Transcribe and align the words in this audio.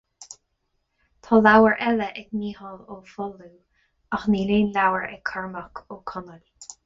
Tá 1.25 1.37
leabhar 1.47 1.75
eile 1.89 2.07
ag 2.21 2.31
Mícheál 2.39 2.79
Ó 2.95 2.97
Foghlú, 3.11 3.51
ach 4.19 4.25
níl 4.37 4.53
aon 4.57 4.71
leabhar 4.79 5.07
ag 5.13 5.23
Cormac 5.33 5.83
Ó 5.97 6.01
Conaill 6.13 6.73